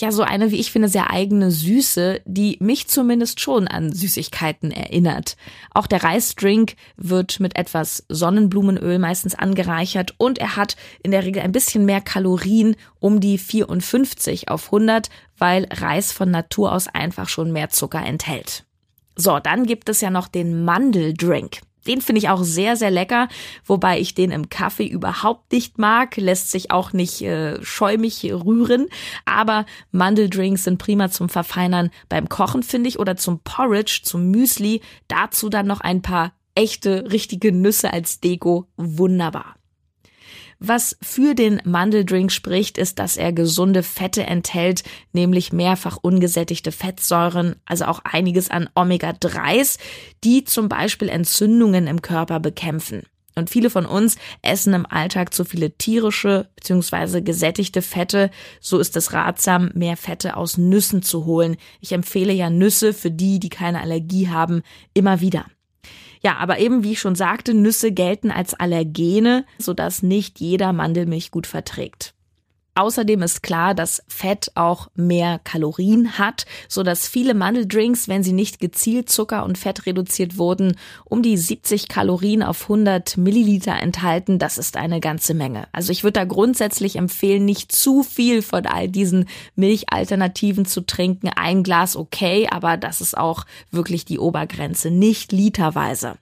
ja 0.00 0.12
so 0.12 0.22
eine, 0.22 0.50
wie 0.50 0.60
ich 0.60 0.72
finde, 0.72 0.88
sehr 0.88 1.10
eigene 1.10 1.50
Süße, 1.50 2.20
die 2.24 2.56
mich 2.60 2.88
zumindest 2.88 3.40
schon 3.40 3.68
an 3.68 3.92
Süßigkeiten 3.92 4.70
erinnert. 4.70 5.36
Auch 5.72 5.86
der 5.86 6.02
Reisdrink 6.02 6.74
wird 6.96 7.40
mit 7.40 7.56
etwas 7.56 8.04
Sonnenblumenöl 8.08 8.98
meistens 8.98 9.34
angereichert 9.34 10.14
und 10.18 10.38
er 10.38 10.56
hat 10.56 10.76
in 11.02 11.10
der 11.10 11.24
Regel 11.24 11.42
ein 11.42 11.52
bisschen 11.52 11.84
mehr 11.84 12.00
Kalorien, 12.00 12.76
um 12.98 13.20
die 13.20 13.38
54 13.38 14.48
auf 14.48 14.66
100, 14.66 15.08
weil 15.38 15.66
Reis 15.70 16.12
von 16.12 16.30
Natur 16.30 16.72
aus 16.72 16.88
einfach 16.88 17.28
schon 17.28 17.52
mehr 17.52 17.70
Zucker 17.70 18.04
enthält. 18.04 18.64
So, 19.16 19.38
dann 19.38 19.66
gibt 19.66 19.88
es 19.88 20.00
ja 20.00 20.10
noch 20.10 20.28
den 20.28 20.64
Mandeldrink. 20.64 21.60
Den 21.86 22.00
finde 22.00 22.18
ich 22.20 22.28
auch 22.28 22.42
sehr, 22.42 22.76
sehr 22.76 22.90
lecker, 22.90 23.28
wobei 23.64 24.00
ich 24.00 24.14
den 24.14 24.30
im 24.30 24.48
Kaffee 24.48 24.86
überhaupt 24.86 25.52
nicht 25.52 25.78
mag, 25.78 26.16
lässt 26.16 26.50
sich 26.50 26.70
auch 26.70 26.92
nicht 26.92 27.22
äh, 27.22 27.62
schäumig 27.62 28.24
rühren. 28.24 28.88
Aber 29.24 29.66
Mandeldrinks 29.90 30.64
sind 30.64 30.78
prima 30.78 31.10
zum 31.10 31.28
Verfeinern 31.28 31.90
beim 32.08 32.28
Kochen, 32.28 32.62
finde 32.62 32.88
ich, 32.88 32.98
oder 32.98 33.16
zum 33.16 33.40
Porridge, 33.40 34.00
zum 34.02 34.30
Müsli. 34.30 34.80
Dazu 35.08 35.48
dann 35.48 35.66
noch 35.66 35.80
ein 35.80 36.02
paar 36.02 36.32
echte, 36.54 37.10
richtige 37.10 37.52
Nüsse 37.52 37.92
als 37.92 38.20
Deko. 38.20 38.66
Wunderbar. 38.76 39.59
Was 40.62 40.94
für 41.00 41.34
den 41.34 41.62
Mandeldrink 41.64 42.30
spricht, 42.30 42.76
ist, 42.76 42.98
dass 42.98 43.16
er 43.16 43.32
gesunde 43.32 43.82
Fette 43.82 44.24
enthält, 44.24 44.84
nämlich 45.14 45.54
mehrfach 45.54 45.96
ungesättigte 46.02 46.70
Fettsäuren, 46.70 47.56
also 47.64 47.86
auch 47.86 48.00
einiges 48.04 48.50
an 48.50 48.68
Omega-3s, 48.74 49.78
die 50.22 50.44
zum 50.44 50.68
Beispiel 50.68 51.08
Entzündungen 51.08 51.86
im 51.86 52.02
Körper 52.02 52.40
bekämpfen. 52.40 53.04
Und 53.36 53.48
viele 53.48 53.70
von 53.70 53.86
uns 53.86 54.16
essen 54.42 54.74
im 54.74 54.84
Alltag 54.84 55.32
zu 55.32 55.46
viele 55.46 55.70
tierische 55.78 56.50
bzw. 56.56 57.22
gesättigte 57.22 57.80
Fette. 57.80 58.30
So 58.60 58.78
ist 58.78 58.98
es 58.98 59.14
ratsam, 59.14 59.70
mehr 59.72 59.96
Fette 59.96 60.36
aus 60.36 60.58
Nüssen 60.58 61.02
zu 61.02 61.24
holen. 61.24 61.56
Ich 61.80 61.92
empfehle 61.92 62.34
ja 62.34 62.50
Nüsse 62.50 62.92
für 62.92 63.10
die, 63.10 63.40
die 63.40 63.48
keine 63.48 63.80
Allergie 63.80 64.28
haben, 64.28 64.62
immer 64.92 65.22
wieder. 65.22 65.46
Ja, 66.22 66.36
aber 66.36 66.58
eben, 66.58 66.84
wie 66.84 66.92
ich 66.92 67.00
schon 67.00 67.14
sagte, 67.14 67.54
Nüsse 67.54 67.92
gelten 67.92 68.30
als 68.30 68.54
Allergene, 68.54 69.46
sodass 69.58 70.02
nicht 70.02 70.38
jeder 70.40 70.72
Mandelmilch 70.72 71.30
gut 71.30 71.46
verträgt. 71.46 72.14
Außerdem 72.74 73.22
ist 73.22 73.42
klar, 73.42 73.74
dass 73.74 74.02
Fett 74.06 74.52
auch 74.54 74.88
mehr 74.94 75.40
Kalorien 75.42 76.18
hat, 76.18 76.46
so 76.68 76.82
dass 76.82 77.08
viele 77.08 77.34
Mandeldrinks, 77.34 78.06
wenn 78.06 78.22
sie 78.22 78.32
nicht 78.32 78.60
gezielt 78.60 79.10
Zucker 79.10 79.44
und 79.44 79.58
Fett 79.58 79.86
reduziert 79.86 80.38
wurden, 80.38 80.76
um 81.04 81.22
die 81.22 81.36
70 81.36 81.88
Kalorien 81.88 82.42
auf 82.42 82.62
100 82.62 83.16
Milliliter 83.16 83.74
enthalten. 83.74 84.38
Das 84.38 84.56
ist 84.56 84.76
eine 84.76 85.00
ganze 85.00 85.34
Menge. 85.34 85.66
Also 85.72 85.90
ich 85.90 86.04
würde 86.04 86.20
da 86.20 86.24
grundsätzlich 86.24 86.96
empfehlen, 86.96 87.44
nicht 87.44 87.72
zu 87.72 88.02
viel 88.04 88.40
von 88.40 88.66
all 88.66 88.88
diesen 88.88 89.26
Milchalternativen 89.56 90.64
zu 90.64 90.82
trinken. 90.82 91.28
Ein 91.34 91.64
Glas 91.64 91.96
okay, 91.96 92.48
aber 92.50 92.76
das 92.76 93.00
ist 93.00 93.16
auch 93.16 93.46
wirklich 93.70 94.04
die 94.04 94.18
Obergrenze, 94.20 94.90
nicht 94.90 95.32
literweise. 95.32 96.18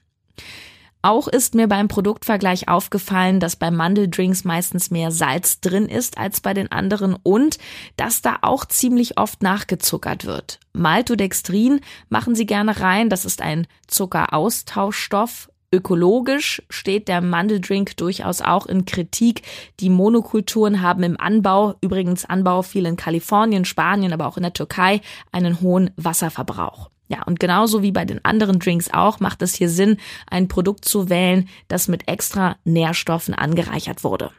Auch 1.01 1.29
ist 1.29 1.55
mir 1.55 1.69
beim 1.69 1.87
Produktvergleich 1.87 2.69
aufgefallen, 2.69 3.39
dass 3.39 3.55
bei 3.55 3.71
Mandeldrinks 3.71 4.45
meistens 4.45 4.91
mehr 4.91 5.13
Salz 5.13 5.61
drin 5.61 5.87
ist 5.87 6.19
als 6.19 6.41
bei 6.41 6.55
den 6.55 6.73
anderen 6.73 7.17
und 7.23 7.59
dass 7.97 8.21
da 8.21 8.39
auch 8.43 8.65
ziemlich 8.65 9.19
oft 9.19 9.43
nachgezuckert 9.43 10.25
wird. 10.25 10.59
Maltodextrin 10.73 11.81
machen 12.09 12.35
sie 12.35 12.47
gerne 12.47 12.81
rein, 12.81 13.11
das 13.11 13.25
ist 13.25 13.43
ein 13.43 13.67
Zuckeraustauschstoff. 13.87 15.51
Ökologisch 15.71 16.63
steht 16.71 17.09
der 17.09 17.21
Mandeldrink 17.21 17.97
durchaus 17.99 18.41
auch 18.41 18.67
in 18.67 18.87
Kritik. 18.87 19.43
Die 19.81 19.91
Monokulturen 19.91 20.81
haben 20.81 21.03
im 21.03 21.21
Anbau, 21.21 21.75
übrigens 21.83 22.25
Anbau 22.25 22.63
viel 22.63 22.87
in 22.87 22.97
Kalifornien, 22.97 23.67
Spanien, 23.67 24.15
aber 24.15 24.27
auch 24.27 24.39
in 24.39 24.45
der 24.45 24.55
Türkei, 24.55 25.03
einen 25.31 25.61
hohen 25.61 25.91
Wasserverbrauch. 25.97 26.91
Ja, 27.09 27.23
und 27.23 27.41
genauso 27.41 27.83
wie 27.83 27.93
bei 27.93 28.05
den 28.05 28.25
anderen 28.25 28.59
Drinks 28.59 28.93
auch 28.93 29.19
macht 29.19 29.43
es 29.43 29.55
hier 29.55 29.71
Sinn, 29.71 29.97
ein 30.31 30.47
Produkt 30.49 30.85
zu 30.85 31.09
wählen, 31.09 31.49
das 31.67 31.89
mit 31.89 32.07
extra 32.07 32.57
Nährstoffen 32.65 33.35
angereichert 33.35 34.05
wurde. 34.05 34.31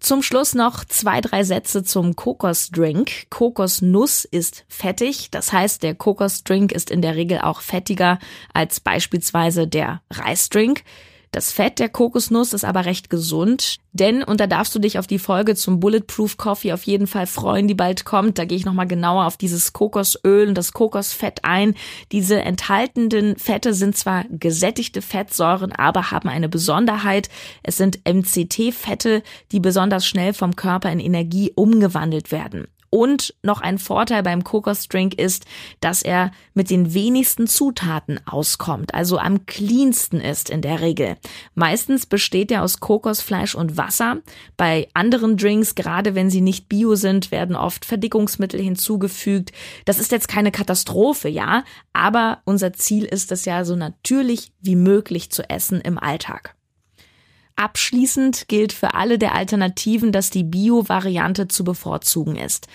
Zum 0.00 0.22
Schluss 0.22 0.54
noch 0.54 0.84
zwei, 0.84 1.22
drei 1.22 1.44
Sätze 1.44 1.82
zum 1.82 2.14
Kokosdrink. 2.14 3.30
Kokosnuss 3.30 4.26
ist 4.26 4.66
fettig, 4.68 5.30
das 5.30 5.50
heißt, 5.50 5.82
der 5.82 5.94
Kokosdrink 5.94 6.72
ist 6.72 6.90
in 6.90 7.00
der 7.00 7.16
Regel 7.16 7.38
auch 7.38 7.62
fettiger 7.62 8.18
als 8.52 8.80
beispielsweise 8.80 9.66
der 9.66 10.02
Reisdrink. 10.10 10.82
Das 11.34 11.50
Fett 11.50 11.80
der 11.80 11.88
Kokosnuss 11.88 12.52
ist 12.52 12.64
aber 12.64 12.84
recht 12.84 13.10
gesund, 13.10 13.78
denn, 13.90 14.22
und 14.22 14.38
da 14.38 14.46
darfst 14.46 14.72
du 14.72 14.78
dich 14.78 15.00
auf 15.00 15.08
die 15.08 15.18
Folge 15.18 15.56
zum 15.56 15.80
Bulletproof 15.80 16.36
Coffee 16.36 16.72
auf 16.72 16.84
jeden 16.84 17.08
Fall 17.08 17.26
freuen, 17.26 17.66
die 17.66 17.74
bald 17.74 18.04
kommt, 18.04 18.38
da 18.38 18.44
gehe 18.44 18.56
ich 18.56 18.64
nochmal 18.64 18.86
genauer 18.86 19.26
auf 19.26 19.36
dieses 19.36 19.72
Kokosöl 19.72 20.46
und 20.46 20.54
das 20.54 20.72
Kokosfett 20.72 21.40
ein. 21.42 21.74
Diese 22.12 22.40
enthaltenen 22.40 23.36
Fette 23.36 23.74
sind 23.74 23.96
zwar 23.96 24.26
gesättigte 24.30 25.02
Fettsäuren, 25.02 25.72
aber 25.72 26.12
haben 26.12 26.28
eine 26.28 26.48
Besonderheit. 26.48 27.28
Es 27.64 27.78
sind 27.78 27.98
MCT-Fette, 28.08 29.24
die 29.50 29.58
besonders 29.58 30.06
schnell 30.06 30.34
vom 30.34 30.54
Körper 30.54 30.92
in 30.92 31.00
Energie 31.00 31.50
umgewandelt 31.56 32.30
werden. 32.30 32.68
Und 32.94 33.34
noch 33.42 33.60
ein 33.60 33.78
Vorteil 33.78 34.22
beim 34.22 34.44
Kokosdrink 34.44 35.14
ist, 35.14 35.46
dass 35.80 36.00
er 36.00 36.30
mit 36.54 36.70
den 36.70 36.94
wenigsten 36.94 37.48
Zutaten 37.48 38.20
auskommt, 38.24 38.94
also 38.94 39.18
am 39.18 39.46
cleansten 39.46 40.20
ist 40.20 40.48
in 40.48 40.60
der 40.62 40.80
Regel. 40.80 41.16
Meistens 41.56 42.06
besteht 42.06 42.52
er 42.52 42.62
aus 42.62 42.78
Kokosfleisch 42.78 43.56
und 43.56 43.76
Wasser. 43.76 44.18
Bei 44.56 44.86
anderen 44.94 45.36
Drinks, 45.36 45.74
gerade 45.74 46.14
wenn 46.14 46.30
sie 46.30 46.40
nicht 46.40 46.68
bio 46.68 46.94
sind, 46.94 47.32
werden 47.32 47.56
oft 47.56 47.84
Verdickungsmittel 47.84 48.60
hinzugefügt. 48.60 49.50
Das 49.86 49.98
ist 49.98 50.12
jetzt 50.12 50.28
keine 50.28 50.52
Katastrophe, 50.52 51.28
ja, 51.28 51.64
aber 51.92 52.42
unser 52.44 52.74
Ziel 52.74 53.06
ist 53.06 53.32
es 53.32 53.44
ja 53.44 53.64
so 53.64 53.74
natürlich 53.74 54.52
wie 54.60 54.76
möglich 54.76 55.32
zu 55.32 55.42
essen 55.50 55.80
im 55.80 55.98
Alltag. 55.98 56.53
Abschließend 57.56 58.48
gilt 58.48 58.72
für 58.72 58.94
alle 58.94 59.18
der 59.18 59.34
Alternativen, 59.34 60.10
dass 60.10 60.30
die 60.30 60.44
Bio-Variante 60.44 61.48
zu 61.48 61.62
bevorzugen 61.64 62.36
ist. 62.36 62.68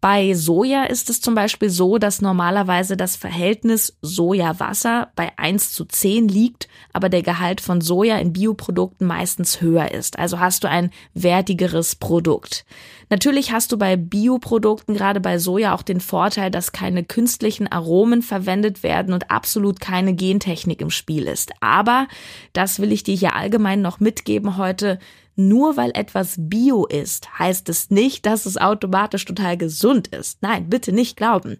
Bei 0.00 0.34
Soja 0.34 0.84
ist 0.84 1.10
es 1.10 1.20
zum 1.20 1.34
Beispiel 1.34 1.70
so, 1.70 1.98
dass 1.98 2.20
normalerweise 2.20 2.96
das 2.96 3.16
Verhältnis 3.16 3.96
Soja-Wasser 4.02 5.10
bei 5.16 5.32
1 5.36 5.72
zu 5.72 5.84
10 5.84 6.28
liegt, 6.28 6.68
aber 6.92 7.08
der 7.08 7.22
Gehalt 7.22 7.60
von 7.60 7.80
Soja 7.80 8.18
in 8.18 8.32
Bioprodukten 8.32 9.06
meistens 9.06 9.60
höher 9.60 9.90
ist. 9.90 10.18
Also 10.18 10.38
hast 10.38 10.64
du 10.64 10.68
ein 10.68 10.90
wertigeres 11.14 11.96
Produkt. 11.96 12.66
Natürlich 13.08 13.52
hast 13.52 13.70
du 13.70 13.78
bei 13.78 13.96
Bioprodukten, 13.96 14.94
gerade 14.94 15.20
bei 15.20 15.38
Soja, 15.38 15.74
auch 15.74 15.82
den 15.82 16.00
Vorteil, 16.00 16.50
dass 16.50 16.72
keine 16.72 17.04
künstlichen 17.04 17.70
Aromen 17.70 18.22
verwendet 18.22 18.82
werden 18.82 19.14
und 19.14 19.30
absolut 19.30 19.80
keine 19.80 20.14
Gentechnik 20.14 20.80
im 20.80 20.90
Spiel 20.90 21.28
ist. 21.28 21.52
Aber, 21.60 22.08
das 22.52 22.80
will 22.80 22.90
ich 22.90 23.04
dir 23.04 23.14
hier 23.14 23.36
allgemein 23.36 23.80
noch 23.80 24.00
mitgeben 24.00 24.56
heute, 24.56 24.98
nur 25.36 25.76
weil 25.76 25.90
etwas 25.94 26.34
Bio 26.38 26.86
ist, 26.86 27.38
heißt 27.38 27.68
es 27.68 27.90
nicht, 27.90 28.26
dass 28.26 28.46
es 28.46 28.56
automatisch 28.56 29.24
total 29.26 29.56
gesund 29.56 30.08
ist. 30.08 30.42
Nein, 30.42 30.68
bitte 30.70 30.92
nicht 30.92 31.16
glauben. 31.16 31.58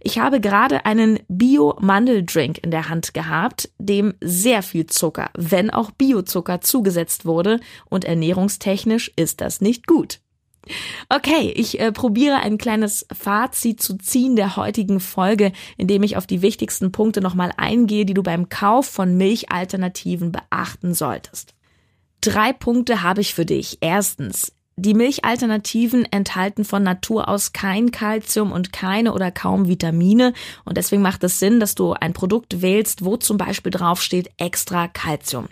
Ich 0.00 0.18
habe 0.18 0.40
gerade 0.40 0.84
einen 0.84 1.20
Bio-Mandeldrink 1.28 2.58
in 2.58 2.72
der 2.72 2.88
Hand 2.88 3.14
gehabt, 3.14 3.70
dem 3.78 4.14
sehr 4.20 4.64
viel 4.64 4.86
Zucker, 4.86 5.30
wenn 5.38 5.70
auch 5.70 5.92
Biozucker 5.92 6.60
zugesetzt 6.60 7.24
wurde 7.24 7.60
und 7.88 8.04
ernährungstechnisch 8.04 9.12
ist 9.14 9.40
das 9.40 9.60
nicht 9.60 9.86
gut. 9.86 10.21
Okay, 11.08 11.52
ich 11.56 11.80
äh, 11.80 11.92
probiere 11.92 12.36
ein 12.36 12.56
kleines 12.56 13.06
Fazit 13.12 13.82
zu 13.82 13.98
ziehen 13.98 14.36
der 14.36 14.56
heutigen 14.56 15.00
Folge, 15.00 15.52
indem 15.76 16.02
ich 16.02 16.16
auf 16.16 16.26
die 16.26 16.42
wichtigsten 16.42 16.92
Punkte 16.92 17.20
nochmal 17.20 17.52
eingehe, 17.56 18.04
die 18.04 18.14
du 18.14 18.22
beim 18.22 18.48
Kauf 18.48 18.86
von 18.86 19.16
Milchalternativen 19.16 20.32
beachten 20.32 20.94
solltest. 20.94 21.54
Drei 22.20 22.52
Punkte 22.52 23.02
habe 23.02 23.20
ich 23.20 23.34
für 23.34 23.44
dich. 23.44 23.78
Erstens, 23.80 24.52
die 24.76 24.94
Milchalternativen 24.94 26.06
enthalten 26.10 26.64
von 26.64 26.82
Natur 26.82 27.28
aus 27.28 27.52
kein 27.52 27.90
Kalzium 27.90 28.52
und 28.52 28.72
keine 28.72 29.12
oder 29.12 29.30
kaum 29.30 29.68
Vitamine 29.68 30.32
und 30.64 30.78
deswegen 30.78 31.02
macht 31.02 31.24
es 31.24 31.38
Sinn, 31.38 31.60
dass 31.60 31.74
du 31.74 31.92
ein 31.92 32.14
Produkt 32.14 32.62
wählst, 32.62 33.04
wo 33.04 33.16
zum 33.16 33.36
Beispiel 33.36 33.70
draufsteht 33.70 34.30
extra 34.38 34.88
Kalzium. 34.88 35.48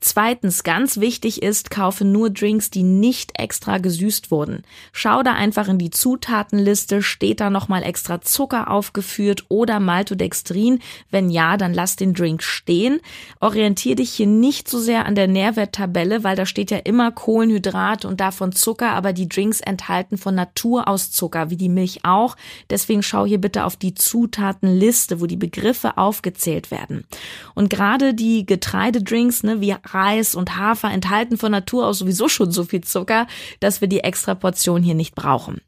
Zweitens, 0.00 0.62
ganz 0.62 1.00
wichtig 1.00 1.42
ist, 1.42 1.70
kaufe 1.70 2.04
nur 2.04 2.28
Drinks, 2.30 2.70
die 2.70 2.82
nicht 2.82 3.32
extra 3.40 3.78
gesüßt 3.78 4.30
wurden. 4.30 4.62
Schau 4.92 5.22
da 5.22 5.32
einfach 5.32 5.68
in 5.68 5.78
die 5.78 5.90
Zutatenliste, 5.90 7.02
steht 7.02 7.40
da 7.40 7.48
nochmal 7.48 7.82
extra 7.82 8.20
Zucker 8.20 8.70
aufgeführt 8.70 9.46
oder 9.48 9.80
Maltodextrin. 9.80 10.80
Wenn 11.10 11.30
ja, 11.30 11.56
dann 11.56 11.72
lass 11.72 11.96
den 11.96 12.12
Drink 12.12 12.42
stehen. 12.42 13.00
Orientier 13.40 13.96
dich 13.96 14.12
hier 14.12 14.26
nicht 14.26 14.68
so 14.68 14.78
sehr 14.78 15.06
an 15.06 15.14
der 15.14 15.28
Nährwerttabelle, 15.28 16.22
weil 16.22 16.36
da 16.36 16.44
steht 16.44 16.70
ja 16.70 16.78
immer 16.78 17.10
Kohlenhydrate 17.10 18.06
und 18.06 18.20
davon 18.20 18.52
Zucker, 18.52 18.90
aber 18.90 19.14
die 19.14 19.28
Drinks 19.28 19.60
enthalten 19.60 20.18
von 20.18 20.34
Natur 20.34 20.88
aus 20.88 21.10
Zucker, 21.10 21.48
wie 21.48 21.56
die 21.56 21.70
Milch 21.70 22.04
auch. 22.04 22.36
Deswegen 22.68 23.02
schau 23.02 23.24
hier 23.24 23.40
bitte 23.40 23.64
auf 23.64 23.76
die 23.76 23.94
Zutatenliste, 23.94 25.20
wo 25.22 25.26
die 25.26 25.36
Begriffe 25.36 25.96
aufgezählt 25.96 26.70
werden. 26.70 27.04
Und 27.54 27.70
gerade 27.70 28.12
die 28.12 28.44
Getreidedrinks, 28.44 29.42
ne, 29.42 29.60
wie 29.62 29.74
Reis 29.94 30.34
und 30.34 30.56
Hafer 30.56 30.90
enthalten 30.90 31.36
von 31.38 31.52
Natur 31.52 31.86
aus 31.86 31.98
sowieso 31.98 32.28
schon 32.28 32.50
so 32.50 32.64
viel 32.64 32.82
Zucker, 32.82 33.26
dass 33.60 33.80
wir 33.80 33.88
die 33.88 34.00
extra 34.00 34.34
Portion 34.34 34.82
hier 34.82 34.94
nicht 34.94 35.14
brauchen. 35.14 35.60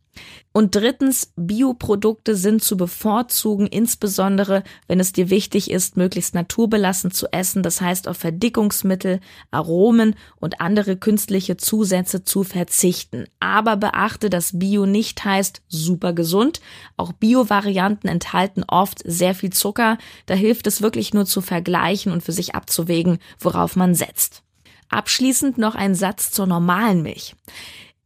Und 0.58 0.74
drittens, 0.74 1.32
Bioprodukte 1.36 2.34
sind 2.34 2.64
zu 2.64 2.76
bevorzugen, 2.76 3.68
insbesondere 3.68 4.64
wenn 4.88 4.98
es 4.98 5.12
dir 5.12 5.30
wichtig 5.30 5.70
ist, 5.70 5.96
möglichst 5.96 6.34
naturbelassen 6.34 7.12
zu 7.12 7.32
essen, 7.32 7.62
das 7.62 7.80
heißt 7.80 8.08
auf 8.08 8.16
Verdickungsmittel, 8.16 9.20
Aromen 9.52 10.16
und 10.40 10.60
andere 10.60 10.96
künstliche 10.96 11.58
Zusätze 11.58 12.24
zu 12.24 12.42
verzichten. 12.42 13.26
Aber 13.38 13.76
beachte, 13.76 14.30
dass 14.30 14.58
Bio 14.58 14.84
nicht 14.84 15.24
heißt 15.24 15.62
super 15.68 16.12
gesund. 16.12 16.60
Auch 16.96 17.12
Bio-Varianten 17.12 18.08
enthalten 18.08 18.64
oft 18.66 19.00
sehr 19.04 19.36
viel 19.36 19.50
Zucker. 19.50 19.96
Da 20.26 20.34
hilft 20.34 20.66
es 20.66 20.82
wirklich 20.82 21.14
nur 21.14 21.24
zu 21.24 21.40
vergleichen 21.40 22.10
und 22.10 22.24
für 22.24 22.32
sich 22.32 22.56
abzuwägen, 22.56 23.20
worauf 23.38 23.76
man 23.76 23.94
setzt. 23.94 24.42
Abschließend 24.88 25.56
noch 25.56 25.76
ein 25.76 25.94
Satz 25.94 26.32
zur 26.32 26.46
normalen 26.46 27.02
Milch. 27.02 27.36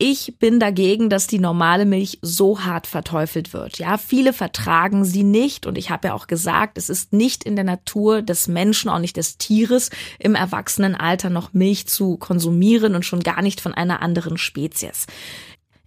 Ich 0.05 0.35
bin 0.41 0.59
dagegen, 0.59 1.11
dass 1.11 1.29
die 1.29 1.39
normale 1.39 1.85
Milch 1.85 2.19
so 2.23 2.65
hart 2.65 2.89
verteufelt 2.89 3.53
wird. 3.53 3.79
Ja, 3.79 3.99
viele 3.99 4.33
vertragen 4.33 5.05
sie 5.05 5.23
nicht 5.23 5.65
und 5.65 5.79
ich 5.79 5.91
habe 5.91 6.09
ja 6.09 6.15
auch 6.15 6.27
gesagt, 6.27 6.77
es 6.77 6.89
ist 6.89 7.13
nicht 7.13 7.45
in 7.45 7.55
der 7.55 7.65
Natur 7.65 8.21
des 8.21 8.49
Menschen, 8.49 8.91
auch 8.91 8.99
nicht 8.99 9.17
des 9.17 9.39
Tieres, 9.39 9.91
im 10.19 10.35
Erwachsenenalter 10.35 11.31
noch 11.31 11.53
Milch 11.53 11.87
zu 11.87 12.17
konsumieren 12.17 12.97
und 12.97 13.05
schon 13.05 13.21
gar 13.21 13.43
nicht 13.43 13.61
von 13.61 13.75
einer 13.75 14.03
anderen 14.03 14.39
Spezies. 14.39 15.07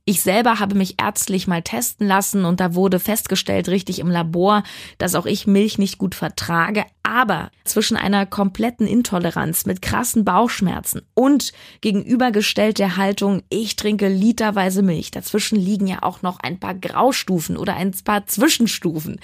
Ich 0.08 0.22
selber 0.22 0.60
habe 0.60 0.76
mich 0.76 1.02
ärztlich 1.02 1.48
mal 1.48 1.64
testen 1.64 2.06
lassen 2.08 2.46
und 2.46 2.60
da 2.60 2.76
wurde 2.76 3.00
festgestellt, 3.00 3.70
richtig 3.70 3.98
im 3.98 4.12
Labor, 4.12 4.62
dass 5.00 5.16
auch 5.16 5.26
ich 5.26 5.48
Milch 5.48 5.80
nicht 5.80 5.98
gut 5.98 6.14
vertrage. 6.14 6.86
Aber 7.02 7.50
zwischen 7.64 7.98
einer 7.98 8.28
kompletten 8.28 8.86
Intoleranz 8.86 9.66
mit 9.66 9.82
krassen 9.82 10.24
Bauchschmerzen 10.24 11.02
und 11.16 11.54
gegenübergestellt 11.82 12.78
der 12.78 12.98
Haltung, 12.98 13.42
ich 13.50 13.78
trinke 13.78 14.08
literweise 14.08 14.84
Milch, 14.84 15.10
dazwischen 15.10 15.56
liegen 15.56 15.88
ja 15.88 16.04
auch 16.04 16.22
noch 16.22 16.40
ein 16.40 16.60
paar 16.60 16.76
Graustufen 16.76 17.58
oder 17.58 17.76
ein 17.76 17.92
paar 18.04 18.28
Zwischenstufen. 18.28 19.20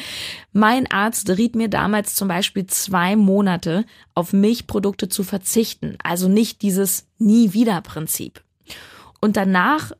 Mein 0.52 0.90
Arzt 0.90 1.30
riet 1.30 1.56
mir 1.56 1.70
damals 1.70 2.16
zum 2.16 2.28
Beispiel 2.28 2.66
zwei 2.66 3.16
Monate 3.16 3.86
auf 4.16 4.34
Milchprodukte 4.34 5.10
zu 5.10 5.24
verzichten, 5.24 5.96
also 6.04 6.28
nicht 6.28 6.64
dieses 6.64 7.06
Nie 7.20 7.54
wieder 7.54 7.82
Prinzip. 7.82 8.42
Und 9.20 9.38
danach 9.38 9.92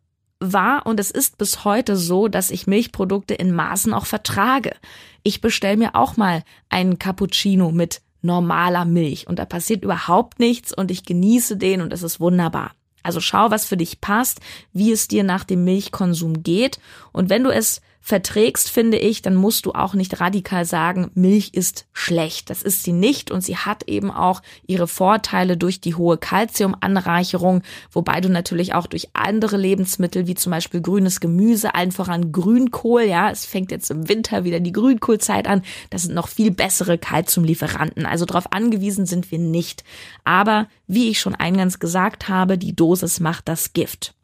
war 0.42 0.86
und 0.86 1.00
es 1.00 1.12
ist 1.12 1.38
bis 1.38 1.64
heute 1.64 1.96
so, 1.96 2.28
dass 2.28 2.50
ich 2.50 2.68
Milchprodukte 2.68 3.34
in 3.34 3.54
Maßen 3.54 3.94
auch 3.94 4.06
vertrage. 4.06 4.76
Ich 5.24 5.40
bestelle 5.40 5.78
mir 5.78 5.96
auch 5.96 6.18
mal 6.18 6.44
einen 6.70 7.00
Cappuccino 7.00 7.72
mit 7.72 8.02
normaler 8.22 8.86
Milch 8.86 9.28
und 9.28 9.40
da 9.40 9.46
passiert 9.46 9.84
überhaupt 9.84 10.40
nichts 10.40 10.74
und 10.74 10.92
ich 10.92 11.06
genieße 11.06 11.58
den 11.58 11.82
und 11.82 11.94
es 11.94 12.04
ist 12.04 12.20
wunderbar. 12.20 12.72
Also 13.04 13.20
schau, 13.20 13.50
was 13.50 13.66
für 13.66 13.78
dich 13.78 14.02
passt, 14.02 14.42
wie 14.74 14.92
es 14.92 15.08
dir 15.08 15.24
nach 15.24 15.44
dem 15.44 15.64
Milchkonsum 15.64 16.44
geht 16.44 16.80
und 17.12 17.30
wenn 17.30 17.44
du 17.44 17.52
es 17.52 17.82
verträgst, 18.02 18.70
finde 18.70 18.98
ich, 18.98 19.22
dann 19.22 19.36
musst 19.36 19.66
du 19.66 19.74
auch 19.74 19.94
nicht 19.94 20.20
radikal 20.20 20.66
sagen, 20.66 21.12
Milch 21.14 21.52
ist 21.54 21.86
schlecht. 21.94 22.50
Das 22.50 22.64
ist 22.64 22.84
sie 22.84 22.94
nicht 22.94 23.30
und 23.30 23.42
sie 23.42 23.56
hat 23.56 23.88
eben 23.88 24.10
auch 24.12 24.42
ihre 24.66 24.88
Vorteile 24.88 25.56
durch 25.56 25.80
die 25.80 25.96
hohe 25.96 26.18
Kalziumanreicherung, 26.18 27.62
wobei 27.92 28.20
du 28.20 28.30
natürlich 28.30 28.74
auch 28.74 28.88
durch 28.88 29.10
andere 29.14 29.56
Lebensmittel 29.56 30.26
wie 30.26 30.34
zum 30.34 30.52
Beispiel 30.52 30.82
grünes 30.82 31.20
Gemüse, 31.20 31.76
allen 31.76 31.92
voran 31.92 32.32
Grünkohl, 32.32 33.04
ja, 33.04 33.30
es 33.30 33.46
fängt 33.46 33.72
jetzt 33.72 33.92
im 33.92 34.10
Winter 34.10 34.44
wieder 34.44 34.60
die 34.60 34.72
Grünkohlzeit 34.72 35.48
an, 35.48 35.62
das 35.92 36.04
sind 36.04 36.16
noch 36.16 36.28
viel 36.28 36.50
bessere 36.52 36.98
Kalziumlieferanten. 36.98 38.08
Also 38.08 38.26
darauf 38.26 38.52
angewiesen 38.52 39.06
sind 39.06 39.32
wir 39.32 39.40
nicht. 39.40 39.84
Aber 40.24 40.68
wie 40.88 41.10
ich 41.10 41.20
schon 41.20 41.36
eingangs 41.36 41.80
gesagt 41.80 42.28
habe, 42.28 42.58
die 42.58 42.76
Dosis 42.76 43.20
macht 43.20 43.48
das 43.48 43.74
Gift. 43.74 44.16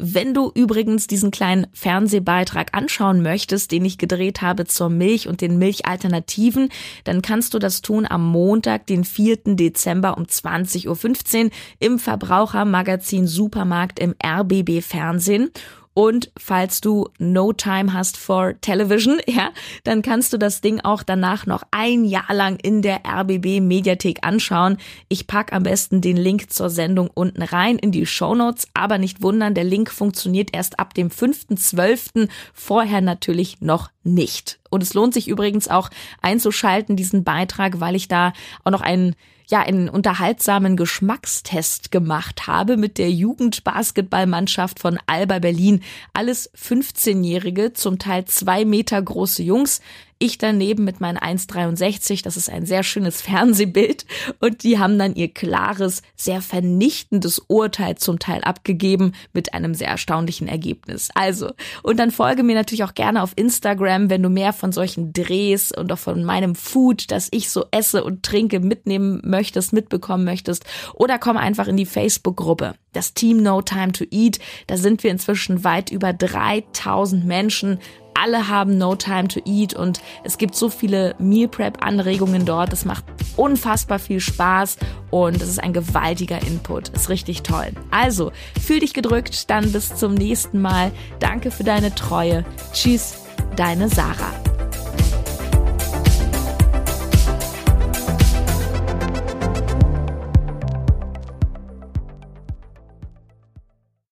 Wenn 0.00 0.32
du 0.32 0.52
übrigens 0.54 1.08
diesen 1.08 1.32
kleinen 1.32 1.66
Fernsehbeitrag 1.72 2.72
anschauen 2.72 3.20
möchtest, 3.20 3.72
den 3.72 3.84
ich 3.84 3.98
gedreht 3.98 4.42
habe 4.42 4.64
zur 4.64 4.90
Milch 4.90 5.26
und 5.26 5.40
den 5.40 5.58
Milchalternativen, 5.58 6.68
dann 7.02 7.20
kannst 7.20 7.52
du 7.52 7.58
das 7.58 7.82
tun 7.82 8.06
am 8.08 8.24
Montag, 8.24 8.86
den 8.86 9.02
4. 9.02 9.56
Dezember 9.56 10.16
um 10.16 10.22
20.15 10.22 11.46
Uhr 11.46 11.50
im 11.80 11.98
Verbrauchermagazin 11.98 13.26
Supermarkt 13.26 13.98
im 13.98 14.14
RBB 14.24 14.82
Fernsehen. 14.82 15.50
Und 15.98 16.30
falls 16.38 16.80
du 16.80 17.08
no 17.18 17.52
time 17.52 17.92
hast 17.92 18.18
for 18.18 18.54
television, 18.60 19.18
ja, 19.26 19.50
dann 19.82 20.00
kannst 20.00 20.32
du 20.32 20.38
das 20.38 20.60
Ding 20.60 20.80
auch 20.80 21.02
danach 21.02 21.44
noch 21.44 21.64
ein 21.72 22.04
Jahr 22.04 22.32
lang 22.32 22.56
in 22.62 22.82
der 22.82 23.00
RBB 23.04 23.60
Mediathek 23.60 24.20
anschauen. 24.22 24.76
Ich 25.08 25.26
pack 25.26 25.52
am 25.52 25.64
besten 25.64 26.00
den 26.00 26.16
Link 26.16 26.52
zur 26.52 26.70
Sendung 26.70 27.10
unten 27.12 27.42
rein 27.42 27.78
in 27.78 27.90
die 27.90 28.06
Show 28.06 28.36
Notes, 28.36 28.68
aber 28.74 28.98
nicht 28.98 29.22
wundern, 29.22 29.54
der 29.54 29.64
Link 29.64 29.90
funktioniert 29.90 30.50
erst 30.52 30.78
ab 30.78 30.94
dem 30.94 31.08
5.12., 31.08 32.28
vorher 32.54 33.00
natürlich 33.00 33.60
noch 33.60 33.90
nicht. 34.04 34.60
Und 34.70 34.82
es 34.82 34.94
lohnt 34.94 35.14
sich 35.14 35.28
übrigens 35.28 35.68
auch 35.68 35.90
einzuschalten, 36.22 36.96
diesen 36.96 37.24
Beitrag, 37.24 37.80
weil 37.80 37.94
ich 37.94 38.08
da 38.08 38.32
auch 38.64 38.70
noch 38.70 38.82
einen 38.82 39.14
ja 39.50 39.60
einen 39.60 39.88
unterhaltsamen 39.88 40.76
Geschmackstest 40.76 41.90
gemacht 41.90 42.46
habe 42.46 42.76
mit 42.76 42.98
der 42.98 43.10
Jugendbasketballmannschaft 43.10 44.78
von 44.78 44.98
Alba 45.06 45.38
Berlin. 45.38 45.82
Alles 46.12 46.52
15-Jährige, 46.54 47.72
zum 47.72 47.98
Teil 47.98 48.26
zwei 48.26 48.64
Meter 48.64 49.00
große 49.00 49.42
Jungs, 49.42 49.80
ich 50.18 50.38
daneben 50.38 50.84
mit 50.84 51.00
meinen 51.00 51.18
1,63, 51.18 52.22
das 52.22 52.36
ist 52.36 52.50
ein 52.50 52.66
sehr 52.66 52.82
schönes 52.82 53.22
Fernsehbild. 53.22 54.04
Und 54.40 54.62
die 54.62 54.78
haben 54.78 54.98
dann 54.98 55.14
ihr 55.14 55.32
klares, 55.32 56.02
sehr 56.16 56.42
vernichtendes 56.42 57.38
Urteil 57.46 57.96
zum 57.96 58.18
Teil 58.18 58.42
abgegeben 58.42 59.12
mit 59.32 59.54
einem 59.54 59.74
sehr 59.74 59.88
erstaunlichen 59.88 60.48
Ergebnis. 60.48 61.10
Also, 61.14 61.50
und 61.82 61.98
dann 61.98 62.10
folge 62.10 62.42
mir 62.42 62.54
natürlich 62.54 62.84
auch 62.84 62.94
gerne 62.94 63.22
auf 63.22 63.32
Instagram, 63.36 64.10
wenn 64.10 64.22
du 64.22 64.28
mehr 64.28 64.52
von 64.52 64.72
solchen 64.72 65.12
Drehs 65.12 65.72
und 65.72 65.92
auch 65.92 65.98
von 65.98 66.24
meinem 66.24 66.54
Food, 66.54 67.10
das 67.10 67.28
ich 67.30 67.50
so 67.50 67.66
esse 67.70 68.02
und 68.02 68.22
trinke, 68.22 68.60
mitnehmen 68.60 69.20
möchtest, 69.24 69.72
mitbekommen 69.72 70.24
möchtest. 70.24 70.64
Oder 70.94 71.18
komm 71.18 71.36
einfach 71.36 71.68
in 71.68 71.76
die 71.76 71.86
Facebook-Gruppe. 71.86 72.74
Das 72.92 73.14
Team 73.14 73.42
No 73.42 73.62
Time 73.62 73.92
to 73.92 74.04
Eat. 74.10 74.38
Da 74.66 74.76
sind 74.76 75.04
wir 75.04 75.10
inzwischen 75.10 75.62
weit 75.62 75.90
über 75.90 76.12
3000 76.12 77.24
Menschen 77.24 77.78
alle 78.22 78.48
haben 78.48 78.78
No 78.78 78.94
Time 78.94 79.28
to 79.28 79.40
Eat 79.44 79.74
und 79.74 80.00
es 80.24 80.38
gibt 80.38 80.54
so 80.54 80.68
viele 80.68 81.14
Meal 81.18 81.48
Prep 81.48 81.84
Anregungen 81.84 82.44
dort. 82.44 82.72
Das 82.72 82.84
macht 82.84 83.04
unfassbar 83.36 83.98
viel 83.98 84.20
Spaß 84.20 84.78
und 85.10 85.36
es 85.36 85.48
ist 85.48 85.62
ein 85.62 85.72
gewaltiger 85.72 86.40
Input. 86.42 86.88
Ist 86.90 87.08
richtig 87.08 87.42
toll. 87.42 87.68
Also, 87.90 88.32
fühl 88.60 88.80
dich 88.80 88.94
gedrückt, 88.94 89.50
dann 89.50 89.72
bis 89.72 89.94
zum 89.94 90.14
nächsten 90.14 90.60
Mal. 90.60 90.90
Danke 91.20 91.50
für 91.50 91.64
deine 91.64 91.94
Treue. 91.94 92.44
Tschüss, 92.72 93.14
deine 93.56 93.88
Sarah. 93.88 94.47